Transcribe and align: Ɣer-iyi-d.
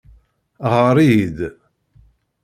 Ɣer-iyi-d. 0.71 1.39